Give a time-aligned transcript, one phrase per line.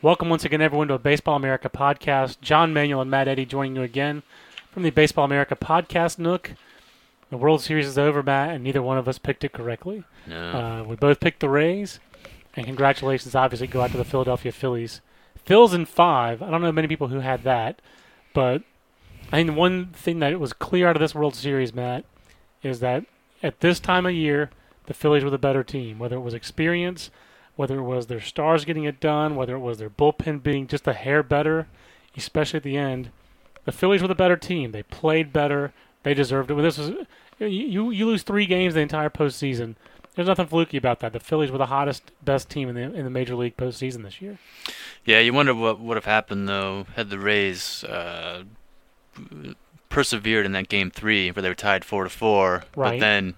[0.00, 2.40] Welcome once again, everyone, to a Baseball America podcast.
[2.40, 4.22] John Manuel and Matt Eddy joining you again
[4.70, 6.52] from the Baseball America podcast nook.
[7.30, 10.04] The World Series is over, Matt, and neither one of us picked it correctly.
[10.24, 10.50] No.
[10.50, 11.98] Uh, we both picked the Rays,
[12.54, 15.00] and congratulations, obviously, go out to the Philadelphia Phillies.
[15.44, 16.42] Phil's in five.
[16.42, 17.82] I don't know many people who had that,
[18.32, 18.62] but
[19.32, 22.04] I think the one thing that was clear out of this World Series, Matt,
[22.62, 23.04] is that
[23.42, 24.50] at this time of year,
[24.86, 27.10] the Phillies were the better team, whether it was experience,
[27.58, 30.86] whether it was their stars getting it done, whether it was their bullpen being just
[30.86, 31.66] a hair better,
[32.16, 33.10] especially at the end.
[33.64, 34.70] The Phillies were the better team.
[34.70, 35.72] They played better.
[36.04, 36.54] They deserved it.
[36.54, 36.92] Well, this was
[37.40, 37.90] you.
[37.90, 39.74] You lose three games the entire postseason.
[40.14, 41.12] There's nothing fluky about that.
[41.12, 44.22] The Phillies were the hottest, best team in the in the major league postseason this
[44.22, 44.38] year.
[45.04, 48.44] Yeah, you wonder what would have happened though had the Rays uh,
[49.88, 52.62] persevered in that game three, where they were tied four to four.
[52.76, 52.92] Right.
[52.92, 53.34] But then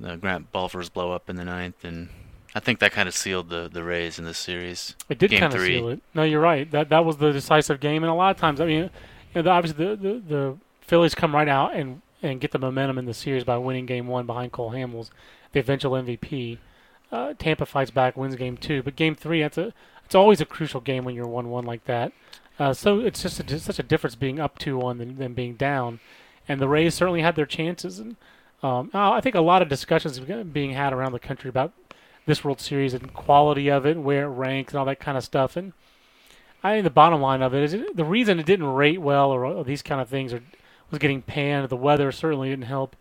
[0.00, 2.08] the Grant Balfours blow up in the ninth, and
[2.54, 4.94] I think that kind of sealed the the Rays in this series.
[5.08, 6.00] It did kind of seal it.
[6.14, 6.70] No, you're right.
[6.70, 8.90] That that was the decisive game, and a lot of times, I mean, you
[9.36, 12.98] know, the, obviously the, the the Phillies come right out and and get the momentum
[12.98, 15.10] in the series by winning Game One behind Cole Hamels,
[15.52, 16.58] the eventual MVP.
[17.10, 19.72] Uh, Tampa fights back, wins Game Two, but Game Three, that's a
[20.04, 22.12] it's always a crucial game when you're one one like that.
[22.58, 25.54] Uh, so it's just a, such a difference being up two one than, than being
[25.54, 26.00] down,
[26.46, 27.98] and the Rays certainly had their chances.
[27.98, 28.16] And
[28.62, 31.72] um, I think a lot of discussions being had around the country about
[32.26, 35.24] this World Series and quality of it, where it ranks, and all that kind of
[35.24, 35.56] stuff.
[35.56, 35.72] And
[36.62, 39.44] I think the bottom line of it is the reason it didn't rate well, or,
[39.44, 40.42] or these kind of things, or
[40.90, 41.68] was getting panned.
[41.68, 42.94] The weather certainly didn't help.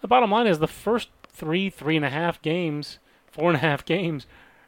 [0.00, 3.60] The bottom line is the first three, three and a half games, four and a
[3.60, 4.26] half games,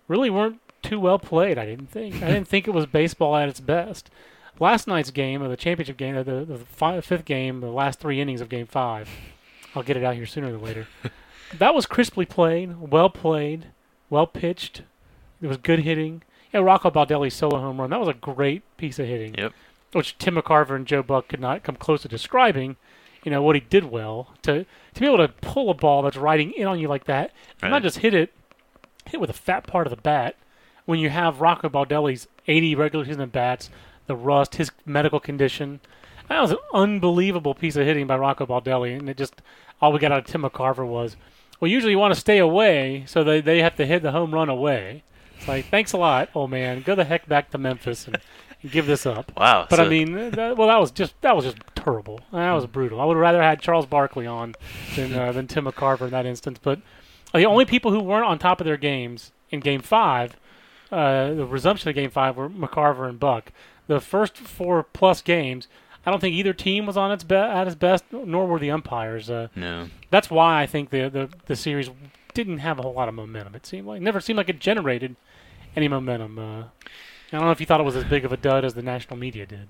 [0.09, 1.59] really weren't too well played.
[1.59, 2.17] I didn't think.
[2.17, 4.11] I didn't think it was baseball at its best.
[4.59, 8.01] Last night's game, or the championship game, the, the, the fi- fifth game, the last
[8.01, 9.09] three innings of Game Five.
[9.75, 10.87] I'll get it out here sooner than later.
[11.59, 13.67] that was crisply played, well played,
[14.11, 14.83] well pitched.
[15.41, 16.23] It was good hitting.
[16.53, 17.91] Yeah, Rocco Baldelli's solo home run.
[17.91, 19.53] That was a great piece of hitting Yep.
[19.93, 22.77] which Tim McCarver and Joe Buck could not come close to describing.
[23.25, 26.17] You know what he did well to to be able to pull a ball that's
[26.17, 27.33] riding in on you like that,
[27.63, 28.33] and not just hit it,
[29.07, 30.37] hit with a fat part of the bat.
[30.87, 33.71] When you have Rocco Baldelli's 80 regular season at bats,
[34.07, 35.81] the rust, his medical condition,
[36.29, 39.41] that was an unbelievable piece of hitting by Rocco Baldelli, and it just
[39.81, 41.17] all we got out of Tim McCarver was,
[41.61, 44.33] well, usually you want to stay away, so they they have to hit the home
[44.35, 45.03] run away.
[45.39, 46.83] It's like, thanks a lot, old man.
[46.83, 48.19] Go the heck back to Memphis and,
[48.63, 49.33] and give this up.
[49.37, 49.67] Wow.
[49.71, 52.21] But so- I mean, that, well, that was just that was just terrible.
[52.33, 53.01] That was brutal.
[53.01, 54.55] I would have rather had Charles Barkley on
[54.97, 56.59] than uh, than Tim McCarver in that instance.
[56.63, 56.81] But
[57.33, 60.37] the only people who weren't on top of their games in Game Five,
[60.93, 63.53] uh, the resumption of Game Five, were McCarver and Buck.
[63.87, 65.67] The first four plus games,
[66.07, 68.71] I don't think either team was on its be- at its best, nor were the
[68.71, 69.29] umpires.
[69.31, 69.89] Uh, no.
[70.11, 71.91] that's why I think the, the the series
[72.35, 73.55] didn't have a whole lot of momentum.
[73.55, 75.17] It seemed like never seemed like it generated
[75.77, 76.39] any momentum.
[76.39, 76.63] Uh,
[77.33, 78.83] I don't know if you thought it was as big of a dud as the
[78.83, 79.69] national media did.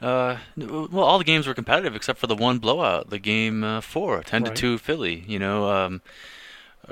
[0.00, 3.80] Uh, well, all the games were competitive except for the one blowout, the game uh,
[3.80, 4.54] four, ten Right.
[4.54, 5.24] to two Philly.
[5.26, 6.02] You know, um,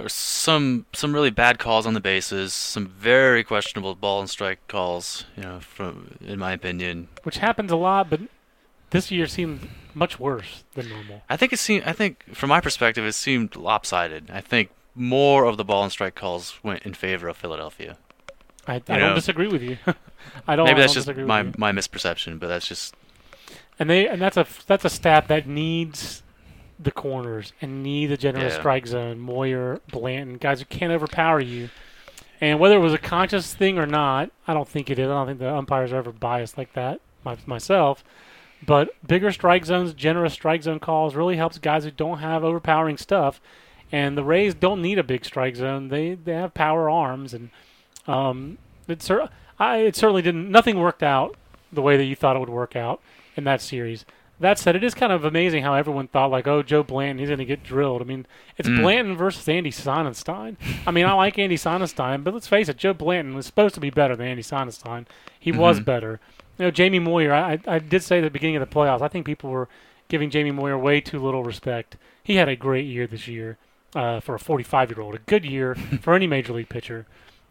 [0.06, 5.24] some some really bad calls on the bases, some very questionable ball and strike calls.
[5.36, 8.20] You know, from in my opinion, which happens a lot, but
[8.92, 11.22] this year seemed much worse than normal.
[11.28, 11.84] I think it seemed.
[11.84, 14.30] I think from my perspective, it seemed lopsided.
[14.30, 17.96] I think more of the ball and strike calls went in favor of Philadelphia.
[18.66, 19.14] I, I don't know.
[19.14, 19.78] disagree with you.
[20.46, 20.66] I don't.
[20.66, 22.94] Maybe that's don't just my my misperception, but that's just
[23.78, 26.22] And they and that's a that's a staff that needs
[26.78, 28.58] the corners and need the generous Yeah.
[28.60, 29.18] strike zone.
[29.18, 31.70] Moyer, Blanton, guys who can't overpower you.
[32.40, 35.06] And whether it was a conscious thing or not, I don't think it is.
[35.06, 38.02] I don't think the umpires are ever biased like that my, myself.
[38.64, 42.96] But bigger strike zones, generous strike zone calls really helps guys who don't have overpowering
[42.96, 43.40] stuff.
[43.90, 45.88] And the Rays don't need a big strike zone.
[45.88, 47.50] They they have power arms, and
[48.06, 48.56] um,
[48.88, 49.28] it, cer-
[49.58, 50.50] I, it certainly didn't.
[50.50, 51.36] Nothing worked out
[51.72, 53.00] the way that you thought it would work out
[53.36, 54.04] in that series.
[54.40, 57.28] That said, it is kind of amazing how everyone thought like, oh, Joe Blanton, he's
[57.28, 58.02] going to get drilled.
[58.02, 58.26] I mean,
[58.58, 58.80] it's Mm.
[58.82, 60.56] Blanton versus Andy Sonnanstine.
[60.86, 63.80] I mean, I like Andy Sonnanstine, but let's face it, Joe Blanton was supposed to
[63.80, 65.06] be better than Andy Sonnanstine.
[65.38, 65.84] He was Mhm.
[65.84, 66.20] better.
[66.58, 69.08] You know, Jamie Moyer, I, I did say at the beginning of the playoffs, I
[69.08, 69.68] think people were
[70.08, 71.96] giving Jamie Moyer way too little respect.
[72.22, 73.58] He had a great year this year
[73.94, 77.06] uh, for a 45 year old, a good year for any major league pitcher.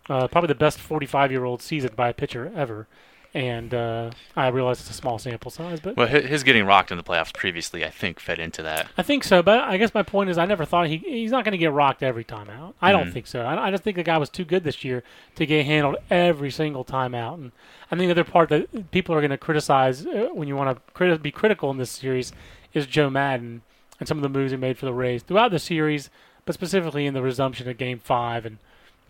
[0.10, 2.88] Uh, probably the best 45 year old season by a pitcher ever.
[3.34, 6.98] And uh, I realize it's a small sample size, but Well, his getting rocked in
[6.98, 8.90] the playoffs previously, I think, fed into that.
[8.98, 9.42] I think so.
[9.42, 11.72] But I guess my point is, I never thought he he's not going to get
[11.72, 12.76] rocked every time out.
[12.82, 13.14] I don't Mhm.
[13.14, 13.42] think so.
[13.42, 15.02] I, I just think the guy was too good this year
[15.36, 17.38] to get handled every single time out.
[17.40, 17.54] And
[17.90, 20.76] I think the other part that people are going to criticize uh, when you want
[20.78, 22.34] to criti- be critical in this series
[22.74, 23.62] is Joe Maddon
[24.00, 26.10] and some of the moves he made for the Rays throughout the series,
[26.44, 28.58] but specifically in the resumption of Game Five and.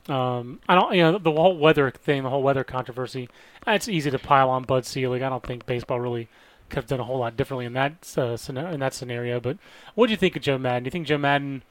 [0.09, 3.29] Um, I don't, you know, the whole weather thing, the whole weather controversy.
[3.67, 5.21] It's easy to pile on Bud Selig.
[5.21, 6.27] I don't think baseball really
[6.69, 9.39] could have done a whole lot differently in that uh, in that scenario.
[9.39, 9.57] But
[9.93, 10.83] what do you think of Joe Maddon?
[10.83, 11.63] Do you think Joe Maddon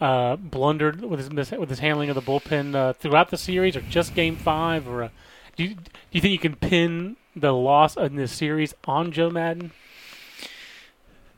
[0.00, 3.82] uh, blundered with his with his handling of the bullpen uh, throughout the series, or
[3.82, 4.88] just Game Five?
[4.88, 5.08] Or uh,
[5.56, 9.30] do you, do you think you can pin the loss in this series on Joe
[9.30, 9.70] Maddon?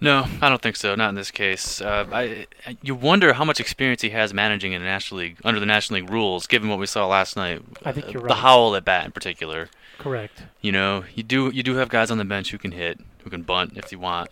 [0.01, 0.95] No, I don't think so.
[0.95, 1.81] Not in this case.
[1.81, 2.47] Uh, I,
[2.83, 6.01] you wonder how much experience he has managing in the National League under the National
[6.01, 7.63] League rules, given what we saw last night.
[7.85, 8.29] I think you're right.
[8.29, 8.37] The.
[8.37, 9.69] Howell at bat in particular.
[9.99, 10.43] Correct.
[10.63, 13.31] You know, you do you do have guys on the bench who can hit, who
[13.31, 14.31] can bunt if you want.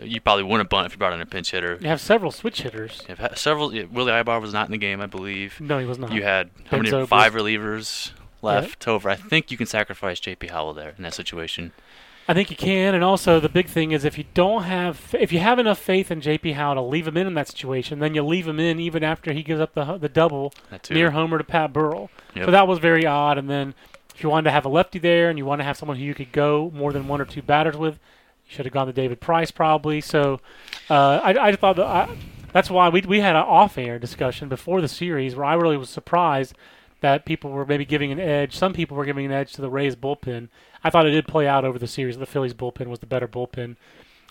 [0.00, 1.76] You probably wouldn't bunt if you brought in a pinch hitter.
[1.80, 3.02] You have several switch hitters.
[3.08, 3.74] You've had several.
[3.74, 5.60] yeah, Willy Aybar was not in the game, I believe.
[5.60, 6.12] No, he was not.
[6.12, 7.06] You had how many?
[7.06, 8.12] Five relievers
[8.42, 9.10] left over.
[9.10, 10.48] I think you can sacrifice J.P.
[10.48, 11.72] Howell there in that situation.
[12.32, 15.34] I think you can, and also the big thing is if you don't have, if
[15.34, 16.52] you have enough faith in J.P.
[16.52, 19.34] Howe to leave him in in that situation, then you leave him in even after
[19.34, 20.54] he gives up the the double
[20.88, 22.10] near homer to Pat Burrell.
[22.34, 22.46] Yep.
[22.46, 23.36] So that was very odd.
[23.36, 23.74] And then
[24.14, 26.04] if you wanted to have a lefty there and you want to have someone who
[26.04, 27.96] you could go more than one or two batters with,
[28.46, 30.00] you should have gone to David Price probably.
[30.00, 30.40] So
[30.88, 32.16] uh, I, I thought that I,
[32.54, 35.90] that's why we we had an off-air discussion before the series where I really was
[35.90, 36.54] surprised
[37.02, 38.56] that people were maybe giving an edge.
[38.56, 40.48] Some people were giving an edge to the Rays bullpen.
[40.82, 42.16] I thought it did play out over the series.
[42.16, 43.76] The Phillies bullpen was the better bullpen.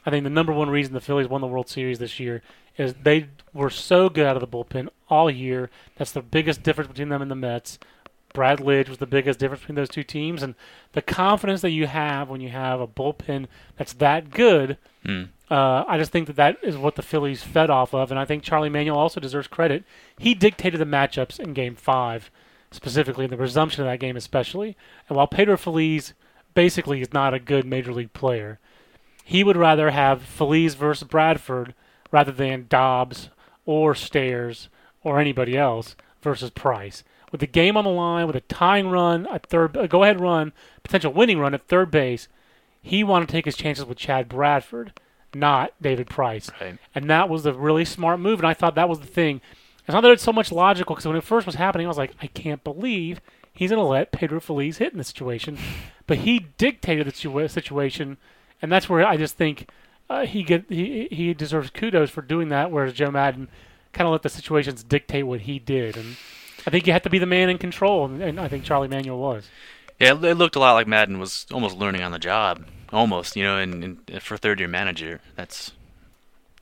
[0.06, 2.42] I think the number one reason the Phillies won the World Series this year
[2.78, 5.70] is they were so good out of the bullpen all year.
[5.98, 7.78] That's the biggest difference between them and the Mets.
[8.34, 10.56] Brad Lidge was the biggest difference between those two teams, and
[10.94, 14.78] the confidence that you have when you have a bullpen that's that good.
[15.06, 15.24] Hmm.
[15.50, 18.24] Uh, I just think that that is what the Phillies fed off of, and I
[18.24, 19.84] think Charlie Manuel also deserves credit.
[20.18, 22.32] He dictated the matchups in Game Five,
[22.72, 24.76] specifically the resumption of that game, especially.
[25.08, 26.14] And while Pedro Feliz
[26.54, 28.60] basically is not a good major league player,
[29.24, 31.74] he would rather have Feliz versus Bradford
[32.12, 33.30] rather than Dobbs
[33.66, 34.70] or Stairs
[35.04, 37.04] or anybody else versus Price.
[37.32, 40.52] With the game on the line, with a tying run, a third, a go-ahead run,
[40.84, 42.28] potential winning run at third base,
[42.82, 44.92] he wanted to take his chances with Chad Bradford,
[45.34, 46.52] not David Price.
[46.60, 46.78] Right.
[46.94, 49.40] And that was a really smart move, and I thought that was the thing.
[49.86, 51.98] It's not that it's so much logical, because when it first was happening, I was
[51.98, 53.20] like, I can't believe
[53.54, 55.58] he's going to let Pedro Feliz hit in this situation.
[56.08, 58.18] But he dictated the situation,
[58.62, 59.70] and that's where I just think
[60.10, 62.70] uh, he get he he deserves kudos for doing that.
[62.70, 63.48] Whereas Joe Maddon
[63.94, 66.18] kind of let the situations dictate what he did, and
[66.68, 68.90] I think you have to be the man in control, and, and I think Charlie
[68.90, 69.48] Manuel was.
[70.00, 72.66] Yeah, it looked a lot like Maddon was almost learning on the job.
[72.92, 75.78] Almost, you know, and, and for third year manager, that's Th-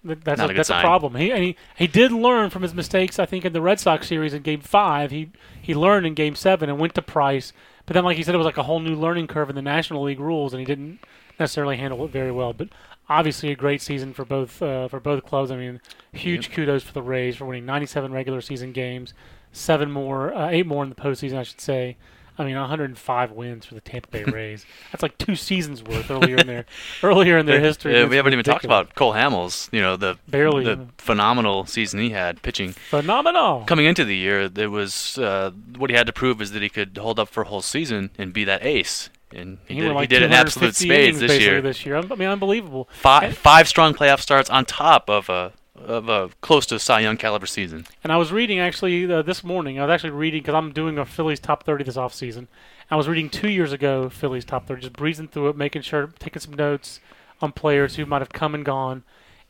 [0.03, 1.15] That's Not a, a that's a problem.
[1.15, 3.19] He and he, he did learn from his mistakes.
[3.19, 5.31] I think in the Red Sox series in Game Five, he
[5.61, 7.51] he learned in Game Seven and went to Price.
[7.85, 9.61] But then, like he said, it was like a whole new learning curve in the
[9.61, 10.99] National League rules, and he didn't
[11.39, 12.53] necessarily handle it very well.
[12.53, 12.69] But
[13.09, 15.51] obviously, a great season for both uh, for both clubs.
[15.51, 15.81] I mean,
[16.13, 19.13] huge kudos for the Rays for winning 97 regular season games,
[19.51, 21.97] seven more, uh, eight more in the postseason, I should say.
[22.39, 24.65] I mean, 105 wins for the Tampa Bay Rays.
[24.91, 26.65] That's like two seasons worth earlier in their
[27.03, 27.93] earlier in their history.
[27.93, 29.67] Yeah, we haven't even talked about Cole Hamels.
[29.73, 30.63] You know, the Barely.
[30.63, 32.71] the phenomenal season he had pitching.
[32.71, 33.65] phenomenal.
[33.65, 36.69] Coming into the year, there was uh, what he had to prove is that he
[36.69, 39.09] could hold up for a whole season and be that ace.
[39.31, 41.61] And he, He did, like he did in absolute 250 spades this year.
[41.61, 42.89] This year, I mean, unbelievable.
[42.91, 45.51] Five five strong playoff starts on top of a
[45.85, 47.85] of a close to a Cy Young caliber season.
[48.03, 49.79] And I was reading actually uh, this morning.
[49.79, 52.47] I was actually reading because I'm doing a Phillies top 30 this offseason.
[52.91, 56.11] I was reading two years ago Phillies top 30, just breezing through it, making sure,
[56.19, 56.99] taking some notes
[57.41, 59.03] on players who might have come and gone.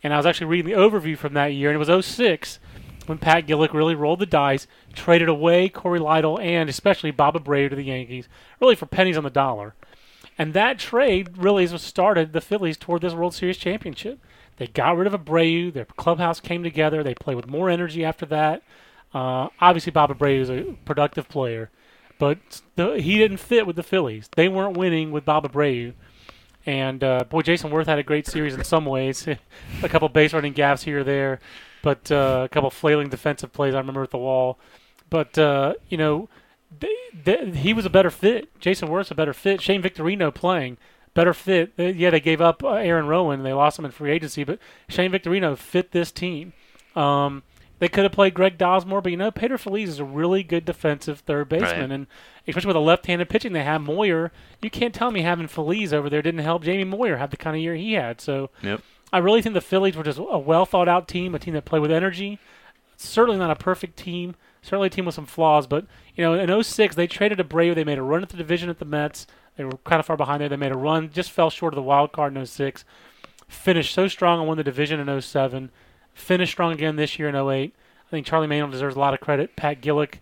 [0.04, 2.60] And I was actually reading the overview from that year, and it was 06
[3.06, 7.70] when Pat Gillick really rolled the dice, traded away Cory Lidle and especially Bob Abreu
[7.70, 8.30] to the Yankees,
[8.62, 9.74] really for pennies on the dollar.
[10.38, 14.20] And that trade really is what started the Phillies toward this World Series championship.
[14.60, 15.74] They got rid of Abreu.
[15.74, 17.02] Their clubhouse came together.
[17.02, 18.62] They played with more energy after that.
[19.14, 21.72] Uh, obviously, Bob Abreu is a productive player,
[22.20, 24.30] but the, he didn't fit with the Phillies.
[24.36, 25.94] They weren't winning with Bob Abreu.
[26.66, 29.26] And uh, boy, Jayson Werth had a great series in some ways.
[29.82, 31.40] a couple base running gaffes here or there,
[31.82, 34.60] but uh, a couple flailing defensive plays I remember at the wall.
[35.10, 36.28] But uh, you know,
[36.78, 38.60] they, they, he was a better fit.
[38.60, 39.62] Jayson Werth's a better fit.
[39.62, 40.78] Shane Victorino playing
[41.20, 41.74] better fit.
[41.78, 43.44] Yeah, they gave up uh, Aaron Rowand.
[43.44, 46.54] They lost him in free agency, but Shane Victorino fit this team.
[46.96, 47.44] Um,
[47.80, 50.66] They could have played Greg Dosmore, but you know, Peter Feliz is a really good
[50.66, 51.92] defensive third baseman, Right.
[51.92, 52.08] and
[52.48, 54.32] especially with a left-handed pitching they have, Moyer.
[54.62, 57.56] You can't tell me having Feliz over there didn't help Jamie Moyer have the kind
[57.56, 58.20] of year he had.
[58.22, 58.82] So Yep.
[59.14, 61.66] I really think the Phillies were just a well thought out team, a team that
[61.66, 62.38] played with energy.
[62.98, 64.36] Certainly not a perfect team.
[64.62, 65.86] Certainly a team with some flaws, but
[66.16, 67.74] you know, in 06, they traded a Abreu.
[67.74, 69.26] They made a run at the division at the Mets.
[69.60, 70.48] They were kind of far behind there.
[70.48, 72.86] They made a run, just fell short of the wild card in 06.
[73.50, 75.70] Finished so strong and won the division in 07.
[76.14, 77.74] Finished strong again this year in 08.
[77.76, 79.58] I think Charlie Manuel deserves a lot of credit.
[79.58, 80.20] Pat Gillick,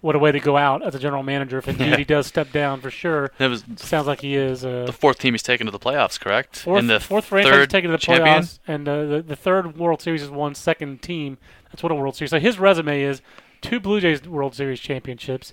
[0.00, 1.58] what a way to go out as a general manager.
[1.58, 4.64] If indeed he does step down for sure, That was sounds like he is.
[4.64, 6.58] Uh, the fourth team he's taken to the playoffs, correct?
[6.58, 8.40] Fourth, In the fourth franchise third taken to the champion?
[8.42, 11.38] playoffs, and uh, the the third World Series is one second team.
[11.70, 12.30] That's what a World Series.
[12.30, 13.22] So his resume is
[13.60, 15.52] two Blue Jays World Series championships,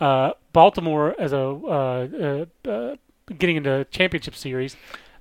[0.00, 2.96] uh, Baltimore as a uh, uh, uh,
[3.38, 4.76] getting into championship series,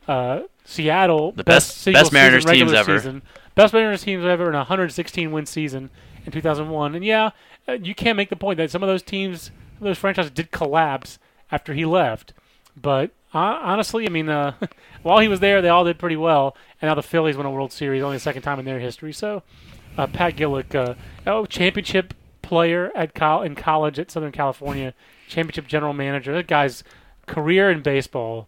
[0.08, 2.98] uh, Seattle The best- single best Mariners season, teams ever.
[2.98, 3.22] season,
[3.56, 5.90] best Mariners teams ever in a 116 win season
[6.26, 6.96] in 2001.
[6.96, 7.32] And yeah,
[7.68, 11.20] you can't make the point that some of those teams, those franchises did collapse
[11.52, 12.34] after he left.
[12.80, 14.54] But uh, honestly, I mean, uh,
[15.04, 16.56] while he was there, they all did pretty well.
[16.82, 19.14] And now the Phillies won a World Series, only the second time in their history.
[19.14, 19.44] So,
[19.98, 20.96] uh, Pat Gillick, uh,
[21.28, 22.14] oh, championship
[22.50, 24.96] player at col- in college at Southern California,
[25.28, 26.34] championship general manager.
[26.34, 26.84] That guy's
[27.28, 28.48] career in baseball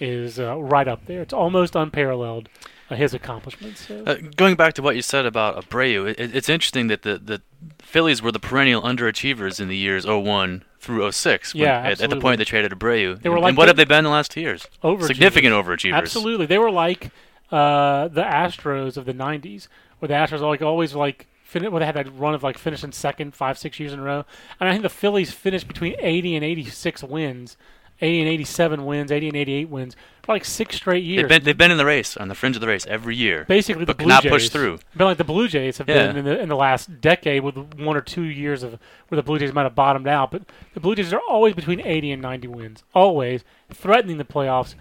[0.00, 1.20] is uh, right up there.
[1.20, 2.48] It's almost unparalleled.
[2.90, 3.86] Uh, his accomplishments.
[3.86, 4.02] So.
[4.04, 7.40] Uh, going back to what you said about Abreu, it, it's interesting that the, the
[7.80, 11.54] Phillies were the perennial underachievers in the years 01 through 06.
[11.54, 13.20] when- Yeah, at, at the point they traded Abreu.
[13.22, 14.66] They were and, like and what the- have they been in the last two years?
[14.82, 15.06] Overachievers.
[15.06, 15.94] Significant overachievers.
[15.94, 17.10] Absolutely, they were like
[17.50, 21.26] uh, the Astros of the '90s, where the Astros like always like
[21.60, 24.24] fin- they had that run of like finishing second five six years in a row.
[24.60, 27.56] And I think the Phillies finished between 80 and 86 wins,
[28.00, 31.22] 80 and 87 wins, 80 and 88 wins for like six straight years.
[31.22, 33.44] They've been, they've been in the race, on the fringe of the race every year.
[33.48, 34.78] Basically, but the Blue not Jays, push through.
[34.96, 36.08] Been like the Blue Jays have Yeah.
[36.08, 39.22] been in the, in the last decade with one or two years of where the
[39.22, 40.30] Blue Jays might have bottomed out.
[40.30, 40.42] But
[40.74, 44.74] the Blue Jays are always between 80 and 90 wins, always threatening the playoffs.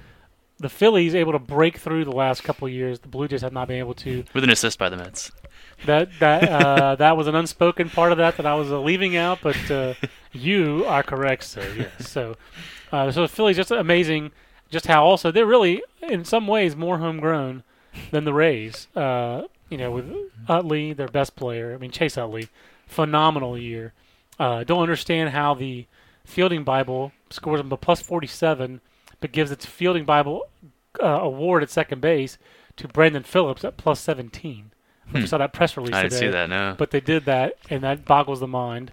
[0.59, 2.99] The Phillies able to break through the last couple of years.
[2.99, 4.23] The Blue Jays have not been able to.
[4.33, 5.31] With an assist by the Mets.
[5.85, 9.15] That that uh, that was an unspoken part of that that I was uh, leaving
[9.15, 9.93] out, but uh,
[10.31, 11.73] you are correct, sir.
[11.77, 12.09] Yes.
[12.09, 12.35] So,
[12.91, 14.31] uh, so the Phillies just amazing.
[14.69, 17.63] Just how also they're really in some ways more homegrown
[18.11, 18.87] than the Rays.
[18.95, 20.11] Uh, you know, with
[20.47, 21.73] Utley, their best player.
[21.73, 22.49] I mean, Chase Utley,
[22.87, 23.93] phenomenal year.
[24.39, 25.85] Uh, don't understand how the
[26.25, 28.81] Fielding Bible scores him a plus 47,
[29.19, 30.47] but gives its Fielding Bible
[30.99, 32.37] award at second base
[32.77, 33.99] to Brandon Phillips at plus
[35.11, 35.15] 17.
[35.15, 35.25] I Hmm.
[35.27, 36.75] saw that press release I didn't see that, no.
[36.77, 38.91] But they did that, and that boggles the mind.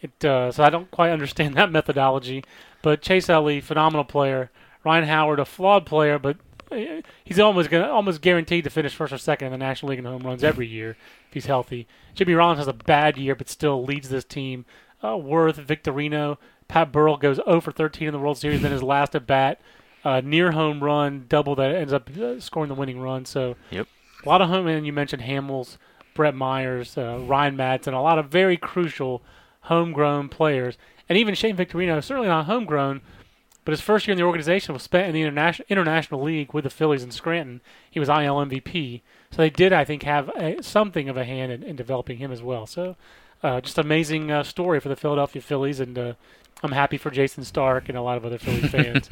[0.00, 2.44] It uh, so I don't quite understand that methodology.
[2.82, 4.50] But Chase Utley, phenomenal player.
[4.84, 6.36] Ryan Howard, a flawed player, but
[6.72, 10.00] uh, he's almost gonna almost guaranteed to finish first or second in the National League
[10.00, 10.96] in home runs every year
[11.28, 11.86] if he's healthy.
[12.14, 14.64] Jimmy Rollins has a bad year, but still leads this team.
[15.02, 16.38] Uh, Werth, Victorino,
[16.68, 18.60] Pat Burrell goes 0 for 13 in the World Series.
[18.62, 19.60] Then his last at bat,
[20.04, 23.24] uh, near home run double that ends up uh, scoring the winning run.
[23.24, 23.86] So Yep.
[24.24, 25.78] A lot of home, and you mentioned Hamels,
[26.14, 29.22] Brett Myers, uh, Ryan Madson, a lot of very crucial
[29.62, 30.76] homegrown players,
[31.08, 33.00] and even Shane Victorino, certainly not homegrown,
[33.64, 36.64] but his first year in the organization was spent in the international international league with
[36.64, 37.60] the Phillies in Scranton.
[37.90, 41.52] He was IL MVP, so they did, I think, have a, something of a hand
[41.52, 42.66] in, in developing him as well.
[42.66, 42.96] So,
[43.42, 46.14] uh, just amazing uh, story for the Philadelphia Phillies, and uh,
[46.62, 49.08] I'm happy for Jayson Stark and a lot of other Phillies fans.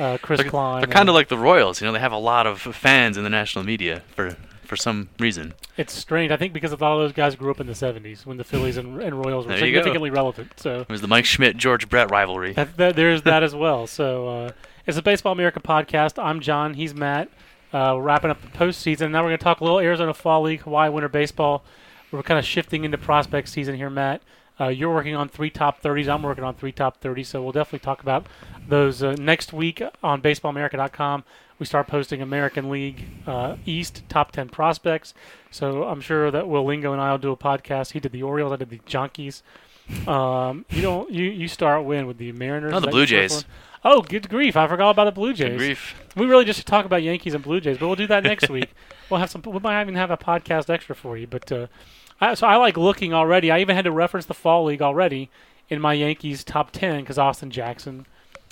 [0.00, 1.80] uh, Chris They're, Klein, they're kind of like the Royals.
[1.80, 4.36] You know, they have a lot of fans in the national media for
[4.72, 5.52] for some reason.
[5.76, 6.32] It's strange.
[6.32, 8.44] I think because a lot of those guys grew up in the '70s when the
[8.44, 9.66] Phillies and, and Royals were you go.
[9.66, 10.52] significantly relevant.
[10.56, 12.54] So It was the Mike Schmidt George Brett rivalry.
[12.54, 13.86] that, that, there's that as well.
[13.86, 14.52] So uh,
[14.86, 16.18] it's a Baseball America podcast.
[16.18, 16.72] I'm John.
[16.72, 17.28] He's Matt.
[17.70, 19.10] Uh, we're wrapping up the postseason.
[19.10, 21.62] Now we're going to talk a little Arizona Fall League, Hawaii Winter Baseball.
[22.10, 24.22] We're kind of shifting into prospect season here, Matt.
[24.58, 26.08] Uh, you're working on three top 30s.
[26.08, 27.26] I'm working on three top 30s.
[27.26, 28.26] So we'll definitely talk about
[28.66, 31.24] those uh, next week on BaseballAmerica.com.
[31.62, 35.14] We start posting American League uh, East top 10 prospects.
[35.52, 37.92] So I'm sure that Will Lingo and I will do a podcast.
[37.92, 38.50] He did the Orioles.
[38.50, 39.42] I did the Junkies.
[40.08, 41.08] Um, you don't.
[41.12, 42.72] You you start when with the Mariners?
[42.72, 43.44] No, the Blue Jays.
[43.84, 44.56] Oh, good grief!
[44.56, 45.50] I forgot about the Blue Jays.
[45.50, 45.94] Good grief.
[46.16, 48.50] We really just should talk about Yankees and Blue Jays, but we'll do that next
[48.56, 48.74] week.
[49.08, 49.40] We'll have some.
[49.46, 51.28] We might even have a podcast extra for you.
[51.28, 51.68] But uh,
[52.20, 53.52] I, so I like looking already.
[53.52, 55.30] I even had to reference the fall league already
[55.68, 58.06] in my Yankees top ten because Austin Jackson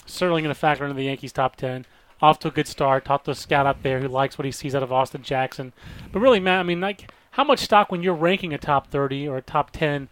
[0.07, 1.87] certainly going to factor into the Yankees top ten.
[2.23, 3.05] Off to a good start.
[3.05, 5.73] Talked to a scout out there who likes what he sees out of Austin Jackson.
[6.13, 9.27] But really, Matt, I mean, like, how much stock when you're ranking a top thirty
[9.27, 10.09] or a top ten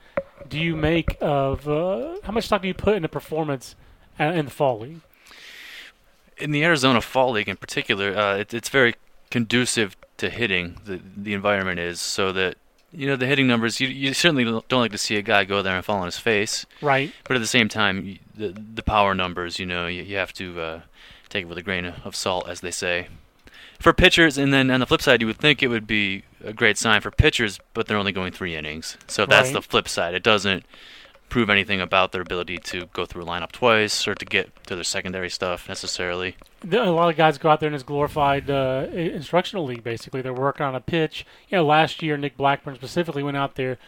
[0.48, 1.68] do you make of?
[1.68, 3.76] Uh, how much stock do you put in the performance
[4.18, 5.00] in the fall league?
[6.40, 8.94] in the Arizona Fall League in particular, uh, it, it's very
[9.30, 10.76] conducive to hitting.
[10.84, 12.56] The the environment is so that
[12.92, 13.80] you know the hitting numbers.
[13.80, 16.18] You you certainly don't like to see a guy go there and fall on his
[16.18, 16.66] face.
[16.80, 17.12] Right.
[17.24, 20.60] But at the same time, the the power numbers, you know, you, you have to
[20.60, 20.80] uh,
[21.28, 23.08] take it with a grain of salt, as they say.
[23.78, 26.52] For pitchers, and then on the flip side, you would think it would be a
[26.52, 28.96] great sign for pitchers, but they're only going three innings.
[29.06, 29.52] So that's Right.
[29.54, 30.14] the flip side.
[30.14, 30.64] It doesn't
[31.28, 34.74] prove anything about their ability to go through a lineup twice or to get to
[34.74, 36.36] their secondary stuff necessarily.
[36.72, 39.84] A lot of guys go out there in this glorified uh, instructional league.
[39.84, 41.24] Basically, they're working on a pitch.
[41.48, 43.78] You know, last year Nick Blackburn specifically went out there,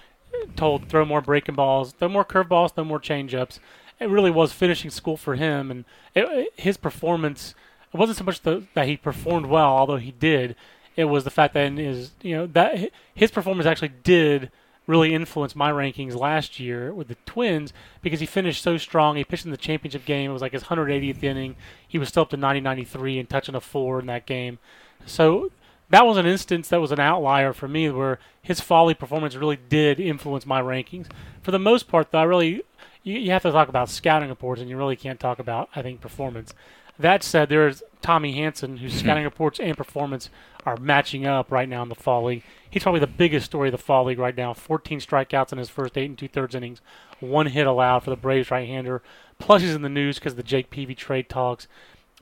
[0.54, 3.58] told throw more breaking balls, throw more curveballs, throw more changeups.
[4.00, 7.54] It really was finishing school for him, and it, it- his performance.
[7.92, 10.54] It wasn't so much the, that he performed well, although he did.
[10.96, 14.50] It was the fact that in his, you know, that his performance actually did
[14.86, 19.16] really influence my rankings last year with the Twins because he finished so strong.
[19.16, 20.30] He pitched in the championship game.
[20.30, 21.56] It was like his 180th inning.
[21.86, 24.58] He was still up to 90 93 and touching a four in that game.
[25.06, 25.50] So
[25.90, 29.58] that was an instance that was an outlier for me where his folly performance really
[29.68, 31.06] did influence my rankings.
[31.42, 32.62] For the most part, though, I really
[33.02, 35.82] you, you have to talk about scouting reports, and you really can't talk about I
[35.82, 36.54] think performance.
[36.98, 40.28] That said, there's Tommy Hanson, whose scouting reports and performance
[40.66, 42.42] are matching up right now in the fall league.
[42.68, 44.52] He's probably the biggest story of the fall league right now.
[44.52, 46.82] 14 strikeouts in his first eight and two thirds innings,
[47.18, 49.02] one hit allowed for the Braves right-hander.
[49.38, 51.66] Plus, he's in the news because of the Jake Peavy trade talks.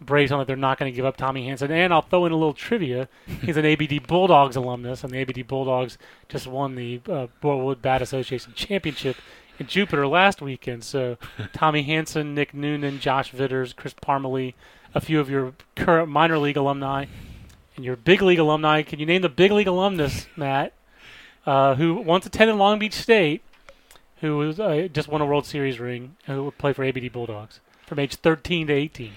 [0.01, 1.73] Braves on that they're not going to give up Tommy Hanson.
[1.73, 3.09] And I'll throw in a little trivia.
[3.43, 7.27] He's an ABD Bulldogs alumnus, and the ABD Bulldogs just won the uh,
[7.75, 9.17] Bat Association Championship
[9.59, 10.85] in Jupiter last weekend.
[10.85, 11.17] So
[11.53, 14.55] Tommy Hanson, Nick Noonan, Josh Vitters, Chris Parmelee,
[14.95, 17.07] a few of your current minor league alumni,
[17.77, 18.83] and your big league alumni.
[18.83, 20.73] Can you name the big league alumnus, Matt,
[21.47, 23.43] uh, who once attended Long Beach State,
[24.21, 27.61] who was uh, just won a World Series ring, who would play for ABD Bulldogs
[27.87, 29.13] from age 13 to 18?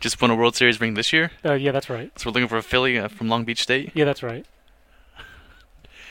[0.00, 2.10] Just won a World Series ring this year, Uh, yeah, that's right.
[2.18, 3.92] so we're looking for a Philly uh, from Long Beach State.
[3.94, 4.46] Yeah, that's right.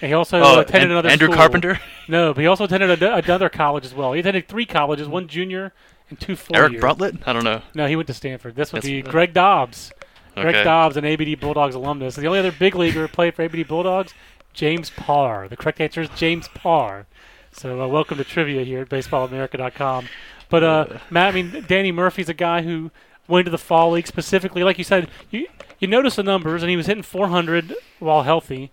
[0.01, 1.35] And he also Oh, attended An- another Andrew school.
[1.37, 4.13] Carpenter, No, but he also attended a, another college as well.
[4.13, 5.73] He attended three colleges, one junior
[6.09, 6.79] and two four Eric.
[6.79, 7.19] Bruntlett.
[7.27, 7.61] I don't know.
[7.73, 8.55] No, he went to Stanford.
[8.55, 9.91] This would That's- be Greg Dobbs.
[10.35, 12.15] Greg Dobbs, an ABD Bulldogs alumnus.
[12.15, 14.13] The only other big leaguer who played for ABD Bulldogs,
[14.53, 15.47] James Parr.
[15.47, 17.07] The correct answer is James Parr.
[17.51, 20.07] So uh, welcome to trivia here at BaseballAmerica.com.
[20.49, 22.91] But uh, Matt, I mean, Danny Murphy's a guy who
[23.27, 24.63] went to the fall league specifically.
[24.63, 25.47] Like you said, you
[25.79, 28.71] you notice the numbers, and he was hitting 400 while healthy.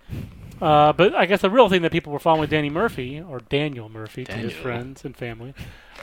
[0.64, 3.90] Uh, but I guess the real thing that people were following Danny Murphy or Daniel
[3.90, 5.53] Murphy to his friends and family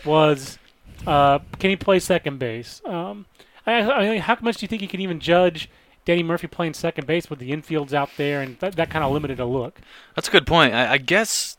[0.05, 0.59] was
[1.07, 2.79] uh, can he play second base?
[2.85, 3.25] Um,
[3.65, 5.67] I, I mean, how much do you think you can even judge
[6.05, 9.11] Danny Murphy playing second base with the infields out there and that, that kind of
[9.11, 9.79] limited a look?
[10.15, 10.75] That's a good point.
[10.75, 11.57] I, I guess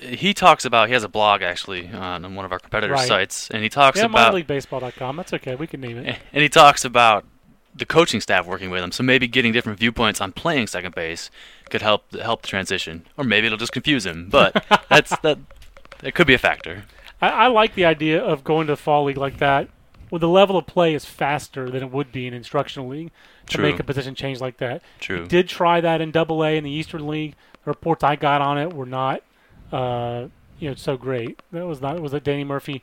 [0.00, 3.08] he talks about he has a blog actually on one of our competitor Right.
[3.08, 5.16] sites, and he talks Yeah, about minorleaguebaseball.com.
[5.16, 5.56] That's okay.
[5.56, 6.18] We can name it.
[6.32, 7.24] and he talks about
[7.74, 8.92] the coaching staff working with him.
[8.92, 11.30] So maybe getting different viewpoints on playing second base
[11.70, 14.28] could help help the transition, or maybe it'll just confuse him.
[14.30, 15.38] But that's that.
[16.02, 16.84] It could be a factor.
[17.20, 19.68] I, I like the idea of going to the fall league like that,
[20.10, 23.10] where the level of play is faster than it would be in instructional league
[23.46, 23.64] to True.
[23.64, 24.82] make a position change like that.
[25.00, 25.26] True.
[25.26, 27.34] Did try that in Double A in the Eastern League.
[27.64, 29.22] The reports I got on it were not,
[29.72, 30.26] uh,
[30.58, 31.40] you know, so great.
[31.52, 31.96] That was not.
[31.96, 32.82] It was that Danny Murphy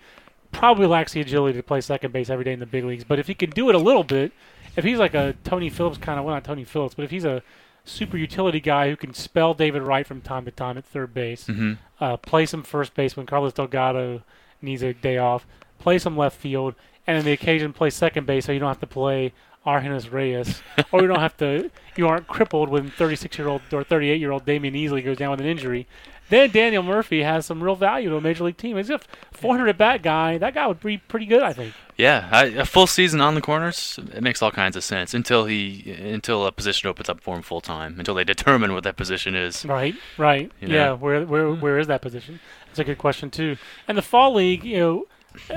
[0.52, 3.04] probably lacks the agility to play second base every day in the big leagues.
[3.04, 4.32] But if he can do it a little bit,
[4.76, 7.26] if he's like a Tony Phillips kind of, well, not Tony Phillips, but if he's
[7.26, 7.42] a
[7.84, 11.48] super utility guy who can spell David Wright from time to time at third base,
[11.48, 14.24] hmm uh, play some first base when Carlos Delgado
[14.60, 15.46] needs a day off,
[15.78, 16.74] play some left field,
[17.06, 19.34] and on the occasion play second base so you don't have to play
[19.68, 23.84] Argenis Reyes, or you don't have to, you aren't crippled when 36 year old or
[23.84, 25.88] 38 year old Damion Easley goes down with an injury.
[26.30, 28.78] Then Daniel Murphy has some real value to a major league team.
[28.78, 29.00] He's a
[29.34, 30.38] 400 bat guy.
[30.38, 31.74] That guy would be pretty good, I think.
[32.02, 35.46] Yeah, I, a full season on the corners it makes all kinds of sense until
[35.46, 38.98] he until a position opens up for him full time until they determine what that
[38.98, 39.64] position is.
[39.64, 40.52] Right, right.
[40.60, 40.76] You know?
[40.76, 42.40] Yeah, where where where is that position?
[42.66, 43.56] That's a good question too.
[43.88, 45.06] And the fall league, you know,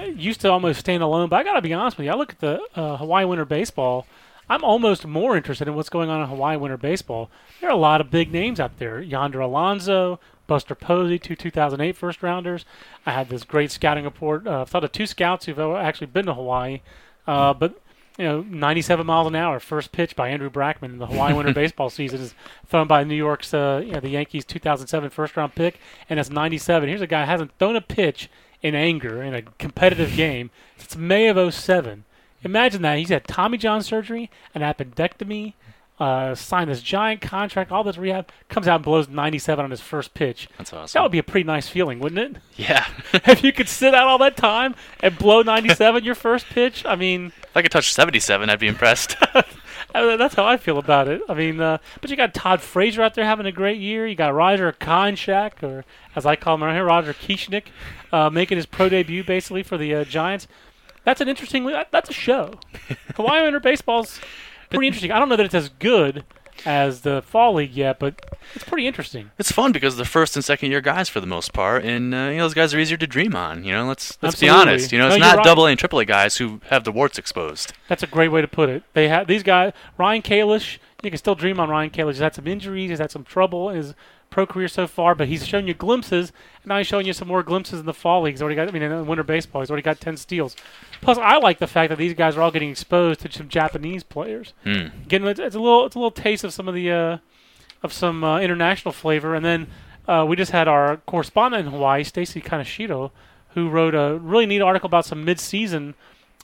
[0.04, 1.30] used to almost stand alone.
[1.30, 3.46] But I got to be honest with you, I look at the uh, Hawaii Winter
[3.46, 4.07] Baseball.
[4.46, 7.30] I'm almost more interested in what's going on in Hawaii Winter Baseball.
[7.62, 9.00] There are a lot of big names out there.
[9.00, 12.64] Yonder Alonso, Buster Posey, two 2008 first rounders.
[13.07, 14.46] I had this great scouting report.
[14.46, 16.80] Uh, I've thought of two scouts who've actually been to Hawaii.
[17.26, 17.80] Uh, but
[18.18, 21.52] you know, 97 miles an hour, first pitch by Andrew Brackman in the Hawaii Winter
[21.54, 22.35] Baseball season is
[22.66, 26.30] thrown by New York's, uh, you know, the Yankees' 2007 first round pick, and it's
[26.30, 26.88] 97.
[26.88, 28.30] Here's a guy who hasn't thrown a pitch
[28.62, 32.04] in anger in a competitive game since May of 07.
[32.42, 32.98] Imagine that.
[32.98, 35.54] He's had Tommy John surgery, an appendectomy,
[35.98, 39.80] uh, signed this giant contract, all this rehab, comes out and blows 97 on his
[39.80, 40.48] first pitch.
[40.59, 40.98] That's awesome.
[40.98, 42.42] That would be a pretty nice feeling, wouldn't it?
[42.57, 42.87] yeah.
[43.12, 46.96] if you could sit out all that time and blow 97 your first pitch, I
[46.96, 49.16] mean, if I could touch 77, I'd be impressed.
[49.92, 51.22] That's how I feel about it.
[51.28, 54.09] I mean, uh, but you got Todd Frazier out there having a great year.
[54.09, 55.85] You got Roger Konchak, or
[56.16, 57.66] as I call him around here, Roger Kieschnick,
[58.12, 60.48] uh, making his pro debut basically for the uh, Giants.
[61.04, 61.64] That's an interesting.
[61.92, 62.54] That's a show.
[63.14, 64.18] Hawaii Winter Baseball's
[64.74, 65.12] pretty interesting.
[65.12, 66.24] I don't know that it's as good
[66.64, 69.30] as the fall league yet, but it's pretty interesting.
[69.38, 72.28] It's fun because they're first and second year guys for the most part, and uh,
[72.30, 73.64] you know those guys are easier to dream on.
[73.64, 74.92] You know, let's let's be honest.
[74.92, 75.44] You know, it's you're not right.
[75.44, 77.72] double A and triple A guys who have the warts exposed.
[77.88, 78.82] That's a great way to put it.
[78.94, 79.72] They have these guys.
[79.98, 80.78] Ryan Kalish.
[81.02, 82.12] You can still dream on Ryan Kalish.
[82.12, 82.88] He's had some injuries.
[82.88, 83.94] He's had some trouble his
[84.35, 86.33] pro career so far, but he's shown you glimpses.
[86.62, 88.35] And now he's showing you some more glimpses in the fall league.
[88.35, 88.68] He's already got.
[88.68, 90.57] I mean, in winter baseball, he's already got ten steals.
[91.01, 94.03] Plus, I like the fact that these guys are all getting exposed to some Japanese
[94.03, 94.53] players.
[94.64, 94.88] Hmm.
[95.07, 97.18] Getting it's, it's a little it's a little taste of some of the uh,
[97.83, 99.37] of some uh, international flavor.
[99.37, 99.68] And then
[100.09, 103.12] uh, we just had our correspondent in Hawaii, Stacy Kaneshiro,
[103.51, 105.94] who wrote a really neat article about some mid-season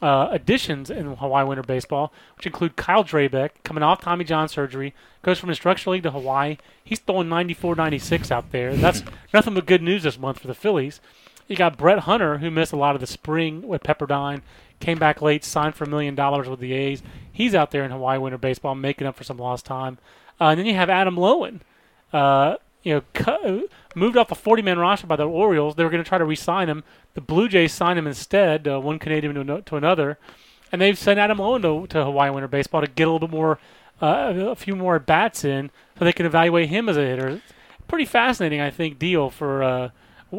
[0.02, 4.94] uh, additions in Hawaii Winter Baseball, which include Kyle Drabek coming off Tommy John surgery,
[5.22, 6.56] goes from instructional league to Hawaii.
[6.82, 8.74] He's throwing 94, 96 out there.
[8.74, 9.02] That's
[9.34, 11.00] nothing but good news this month for the Phillies.
[11.48, 14.42] You got Brett Hunter, who missed a lot of the spring with Pepperdine,
[14.78, 17.02] came back late, signed for a million dollars with the A's.
[17.30, 19.98] He's out there in Hawaii Winter Baseball, making up for some lost time.
[20.40, 21.60] Uh, and then you have Adam Loewen,
[22.12, 25.74] uh, you know, cu- moved off a 40-man roster by the Orioles.
[25.74, 26.82] They were going to try to re-sign him.
[27.14, 30.18] The Blue Jays signed him instead, uh, one Canadian to, to another,
[30.70, 33.34] and they've sent Adam Loewen to, to Hawaii Winter Baseball to get a little bit
[33.34, 33.58] more,
[34.00, 37.42] uh, a few more bats in, so they can evaluate him as a hitter.
[37.88, 39.90] Pretty fascinating, I think, deal for uh,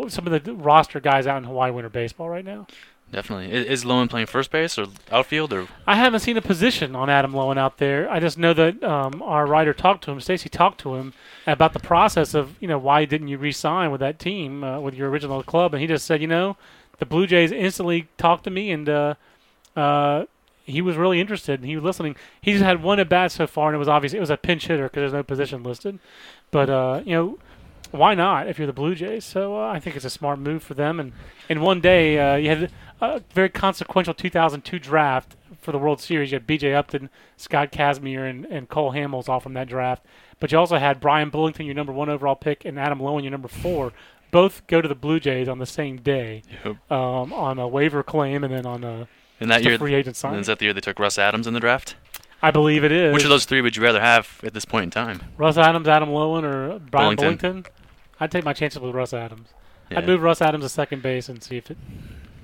[0.08, 2.68] some of the roster guys out in Hawaii Winter Baseball right now.
[3.12, 3.52] Definitely.
[3.52, 5.68] Is, Loewen playing first base or outfield or?
[5.86, 8.10] I haven't seen a position on Adam Loewen out there.
[8.10, 11.14] I just know that um, our writer talked to him, Stacy talked to him
[11.46, 14.94] about the process of, you know, why didn't you re-sign with that team, uh, with
[14.94, 15.74] your original club?
[15.74, 16.56] And he just said, you know,
[17.00, 19.16] the Blue Jays instantly talked to me, and uh,
[19.76, 20.26] uh,
[20.64, 22.16] he was really interested, and he was listening.
[22.40, 24.38] He just had one at bat so far, and it was obvious it was a
[24.38, 26.00] pinch hitter because there's no position listed.
[26.52, 27.40] But uh, you know,
[27.90, 29.26] why not if you're the Blue Jays?
[29.26, 31.00] So uh, I think it's a smart move for them.
[31.00, 31.12] And
[31.50, 32.72] in one day, uh, you had
[33.02, 36.32] a very consequential 2002 draft for the World Series.
[36.32, 36.74] You had B.J.
[36.74, 40.06] Upton, Scott Kazmir, and, and Cole Hamels all from that draft.
[40.40, 43.32] But you also had Bryan Bullington, your number one overall pick, and Adam Loewen, your
[43.32, 43.92] number four.
[44.32, 46.92] Both go to the Blue Jays on the same day Yep.
[46.92, 49.08] um, on a waiver claim and then on a,
[49.42, 50.36] In that year, free agent sign.
[50.40, 51.96] is that the year they took Russ Adams in the draft?
[52.42, 53.14] I believe it is.
[53.14, 55.22] Which of those three would you rather have at this point in time?
[55.38, 57.40] Russ Adams, Adam Loewen, or Bryan Bullington.
[57.40, 57.66] Bullington?
[58.20, 59.50] I'd take my chances with Russ Adams.
[59.92, 59.98] Yeah.
[60.00, 61.78] I'd move Russ Adams to second base and see if it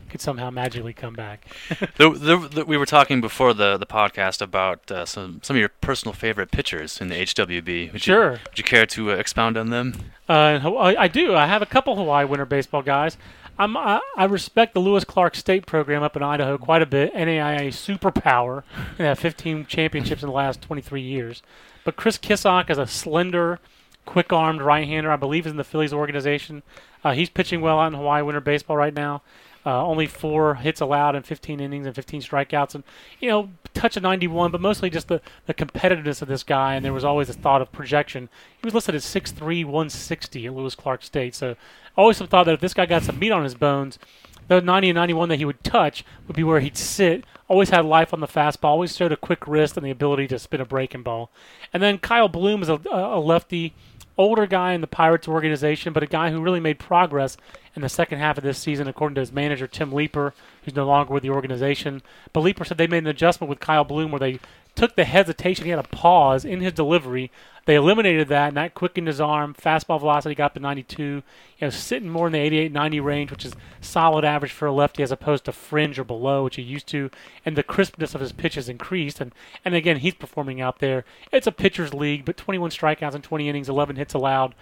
[0.10, 1.46] could somehow magically come back.
[1.98, 5.60] There, there, there- we were talking before the, the podcast about uh, some some of
[5.60, 7.92] your personal favorite pitchers in the HWB.
[7.94, 8.34] Would Sure.
[8.34, 9.94] You, would you care to uh, expound on them?
[10.30, 11.36] Uh, Hawaii, I do.
[11.36, 13.18] I have a couple Hawaii Winter Baseball guys.
[13.60, 17.14] I'm, I, I respect the Lewis Clark State program up in Idaho quite a bit.
[17.16, 18.64] NAIA superpower.
[18.98, 21.42] They have 15 championships in the last 23 years.
[21.84, 23.60] But Chris Kissock is a slender,
[24.06, 25.10] quick-armed right-hander.
[25.12, 26.62] I believe is in the Phillies organization.
[27.04, 29.24] Uh, he's pitching well out in Hawaii Winter Baseball right now.
[29.68, 32.86] Uh, only four hits allowed in 15 innings and 15 strikeouts, and
[33.20, 36.76] you know, touch of 91, but mostly just the, the competitiveness of this guy.
[36.76, 38.30] And there was always a thought of projection.
[38.62, 41.36] He was listed at 6'3", 160 at Lewis Clark State.
[41.36, 41.58] So,
[41.98, 44.00] always some thought that if this guy got some meat on his bones,
[44.48, 47.26] the 90 and 91 that he would touch would be where he'd sit.
[47.50, 48.70] Always had life on the fastball.
[48.70, 51.30] Always showed a quick wrist and the ability to spin a breaking ball.
[51.74, 53.74] And then Kyle Bloom is a, a lefty,
[54.18, 57.38] older guy in the Pirates organization, but a guy who really made progress
[57.76, 60.86] in the second half of this season, according to his manager Tim Leiper, who's no
[60.86, 62.02] longer with the organization.
[62.34, 64.40] But Leiper said they made an adjustment with Kyle Bloom where they
[64.78, 65.66] took the hesitation.
[65.66, 67.32] He had a pause in his delivery.
[67.66, 69.54] They eliminated that, and that quickened his arm.
[69.54, 71.04] Fastball velocity got up to 92.
[71.04, 71.24] You
[71.60, 75.04] know, sitting more in the 88, 90 range, which is solid average for a lefty
[75.04, 77.10] as opposed to fringe or below, which he used to.
[77.44, 79.20] And the crispness of his pitches increased.
[79.20, 79.34] And,
[79.66, 81.04] and again, he's performing out there.
[81.32, 84.56] It's a pitcher's league, but 21 strikeouts in 20 innings, 11 hits allowed.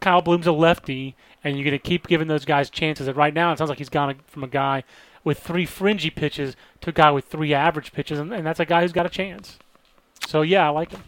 [0.00, 3.06] Kyle Bloom's a lefty, and you're going to keep giving those guys chances.
[3.06, 4.84] And right now, it sounds like he's gone from a guy
[5.24, 8.64] with three fringy pitches to a guy with three average pitches, and, and that's a
[8.64, 9.58] guy who's got a chance.
[10.26, 11.02] So yeah, I like him.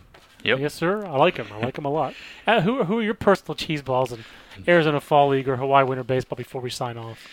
[0.44, 0.58] Yep.
[0.58, 1.04] Yes, sir.
[1.06, 1.46] I like him.
[1.52, 2.14] I like him a lot.
[2.46, 4.24] Uh, who, who are your personal cheese balls in
[4.66, 7.28] Arizona Fall League or Hawaii Winter Baseball before we sign off?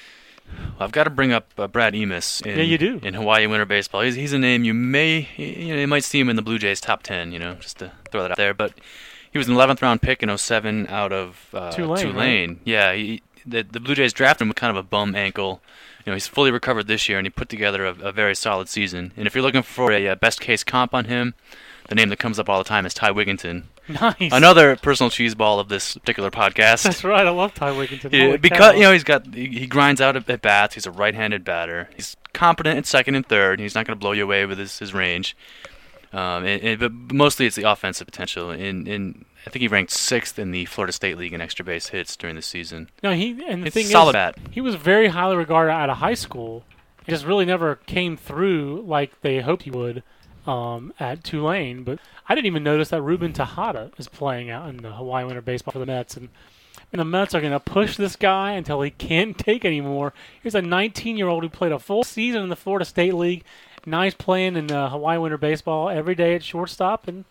[0.55, 2.41] Well, I've got to bring up uh, Brad Emaus.
[2.45, 2.99] In, Yeah, you do.
[3.03, 4.01] In Hawaii Winter Baseball.
[4.01, 6.59] He's, he's a name you may, you know, you might see him in the Blue
[6.59, 8.53] Jays top 10, you know, just to throw that out there.
[8.53, 8.73] But
[9.31, 12.57] he was an 11th round pick in 07 out of uh, Tulane, right?
[12.63, 15.61] Yeah, he, the, the Blue Jays drafted him with kind of a bum ankle.
[16.09, 18.67] You know, he's fully recovered this year, and he put together a, a very solid
[18.67, 19.11] season.
[19.15, 21.35] And if you're looking for a, uh best case comp on him,
[21.87, 23.65] the name that comes up all the time is Ty Wigginton.
[23.87, 24.15] Nice.
[24.19, 26.81] Another personal cheese ball of this particular podcast.
[26.81, 27.27] That's right.
[27.27, 28.11] I love Ty Wigginton.
[28.11, 28.71] Yeah, because cow.
[28.71, 30.73] you know he's got he, he grinds out at, at bats.
[30.73, 31.91] He's a right-handed batter.
[31.95, 33.59] He's competent at second and third.
[33.59, 35.37] And he's not going to blow you away with his, his range.
[36.11, 38.49] Um, and, and, but mostly it's the offensive potential.
[38.49, 41.87] In, in I think he ranked sixth in the Florida State League in extra base
[41.87, 42.87] hits during the season.
[43.01, 44.35] No, he and the It's thing solid is, bat.
[44.51, 46.63] he was very highly regarded out of high school.
[47.03, 50.03] He just really never came through like they hoped he would
[50.45, 51.83] um, at Tulane.
[51.83, 55.41] But I didn't even notice that Ruben Tejada is playing out in the Hawaii Winter
[55.41, 56.29] Baseball for the Mets, and,
[56.93, 60.13] and the Mets are going to push this guy until he can't take anymore.
[60.43, 63.43] Here's a 19-year-old who played a full season in the Florida State League.
[63.83, 67.25] Nice playing in uh, Hawaii Winter Baseball every day at shortstop, and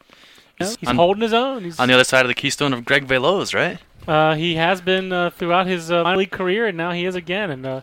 [0.60, 1.64] know, he's On- holding his own.
[1.64, 3.78] He's, On the other side of the keystone of Greg Veloz, right?
[4.06, 7.14] uh, he has been uh, throughout his uh, minor league career, and now he is
[7.14, 7.50] again.
[7.50, 7.80] And uh,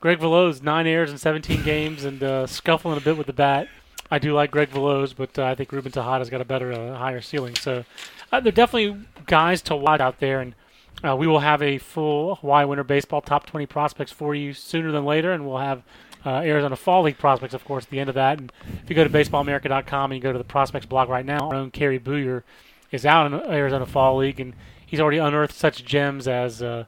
[0.00, 3.68] Greg Veloz, nine errors in 17 games, and uh, scuffling a bit with the bat.
[4.10, 6.96] I do like Greg Veloz, but uh, I think Ruben Tejada's got a better, uh,
[6.96, 7.56] higher ceiling.
[7.56, 7.84] So
[8.30, 10.54] uh, they're definitely guys to watch out there, and
[11.02, 14.92] uh, we will have a full Hawaii Winter Baseball top 20 prospects for you sooner
[14.92, 15.82] than later, and we'll have
[16.24, 18.38] uh, Arizona Fall League prospects, of course, at the end of that.
[18.38, 21.50] And if you go to BaseballAmerica.com and you go to the prospects blog right now,
[21.50, 22.42] our own Kerry Booyer
[22.90, 26.84] is out in Arizona Fall League, and he's already unearthed such gems as uh,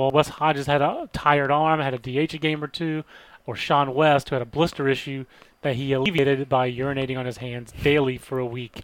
[0.00, 3.04] well, Wes Hodges had a tired arm, had a DH a game or two,
[3.46, 5.24] or Sean West, who had a blister issue
[5.62, 8.82] that he alleviated by urinating on his hands daily for a week.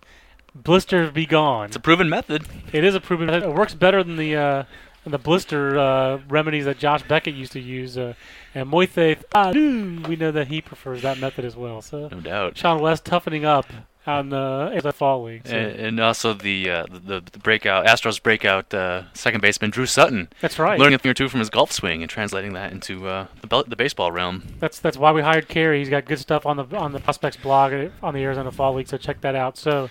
[0.54, 1.66] Blisters be gone.
[1.66, 2.46] It's a proven method.
[2.72, 3.50] It is a proven method.
[3.50, 4.64] It works better than the uh,
[5.04, 7.96] the blister uh, remedies that Josh Beckett used to use.
[7.96, 8.14] Uh,
[8.54, 11.80] and Moithe, ah, doo, we know that he prefers that method as well.
[11.82, 12.56] So No doubt.
[12.58, 13.66] Sean West toughening up
[14.06, 15.46] on the the fall league.
[15.46, 19.86] So And, and also the, uh, the the breakout Astros breakout uh, second baseman Drew
[19.86, 20.78] Sutton, that's right.
[20.78, 23.46] learning a thing or two from his golf swing and translating that into uh, the
[23.46, 24.42] bel- the baseball realm.
[24.58, 25.78] That's that's why we hired Kerry.
[25.78, 28.74] He's got good stuff on the on the prospects blog uh, on the Arizona Fall
[28.74, 28.88] League.
[28.88, 29.56] So check that out.
[29.56, 29.90] So,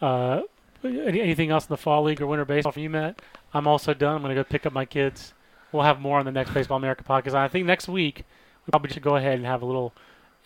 [0.00, 0.40] uh,
[0.82, 3.20] any, anything else in the Fall League or Winter Baseball for you, Matt?
[3.52, 4.16] I'm also done.
[4.16, 5.32] I'm going to go pick up my kids.
[5.72, 7.34] We'll have more on the next Baseball America podcast.
[7.34, 8.24] I think next week
[8.66, 9.92] we probably should go ahead and have a little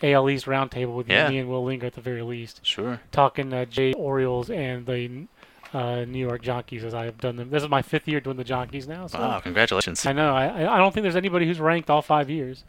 [0.03, 1.29] AL East roundtable with Yeah.
[1.29, 2.99] me and Will Lingo at the very least, Sure.
[3.11, 5.27] talking uh, Jay Orioles and the
[5.73, 7.49] uh, New York Jockeys as I have done them.
[7.49, 9.07] This is my fifth year doing the Jockeys now.
[9.07, 10.05] So Wow, congratulations.
[10.05, 10.33] I know.
[10.35, 12.63] I I- I don't think there's anybody who's ranked all five years.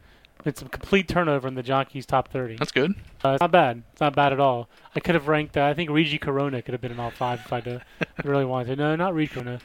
[0.45, 2.57] It's a complete turnover in the Jockeys top 30.
[2.57, 2.93] That's good.
[3.25, 3.83] Uh, it's not bad.
[3.91, 4.69] It's not bad at all.
[4.95, 5.57] I could have ranked.
[5.57, 7.79] Uh, I think Reggie Corona could have been in all five if I'd uh,
[8.23, 8.75] really wanted to.
[8.75, 9.59] No, not Rigi Corona.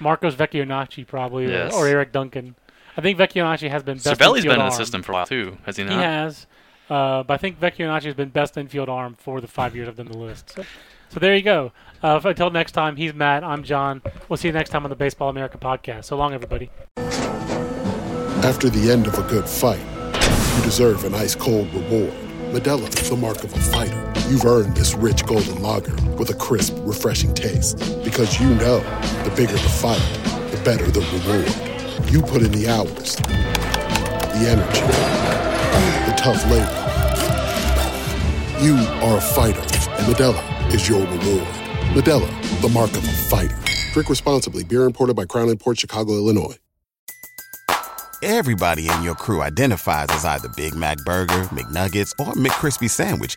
[0.00, 1.74] Marcos Vechionacci probably, or- Yes.
[1.74, 2.54] or, Eric Duncan.
[2.96, 4.06] I think Vechionacci has been best.
[4.06, 4.70] Cervelli's infield been in arm.
[4.70, 5.92] the system for a while too, has he not?
[5.92, 6.46] He has,
[6.90, 9.96] uh, but I think Vechionacci has been best infield arm for the five years I've
[9.96, 10.50] done the list.
[10.50, 10.64] So,
[11.10, 11.72] so there you go.
[12.02, 13.42] Uh, until next time, he's Matt.
[13.44, 14.02] I'm John.
[14.28, 16.04] We'll see you next time on the Baseball America podcast.
[16.04, 16.70] So long, everybody.
[18.44, 19.80] After the end of a good fight,
[20.56, 22.12] you deserve an ice cold reward.
[22.52, 24.07] Medella is the mark of a fighter.
[24.28, 27.78] You've earned this rich golden lager with a crisp, refreshing taste.
[28.04, 28.80] Because you know
[29.24, 30.02] the bigger the fight,
[30.50, 32.12] the better the reward.
[32.12, 34.82] You put in the hours, the energy,
[36.04, 36.84] the tough labor.
[38.62, 41.48] You are a fighter, and Medella is your reward.
[41.94, 43.58] Medella, the mark of a fighter.
[43.94, 44.62] Drink responsibly.
[44.62, 46.58] Beer imported by Crown Port Chicago, Illinois.
[48.22, 53.36] Everybody in your crew identifies as either Big Mac Burger, McNuggets, or McCrispy Sandwich.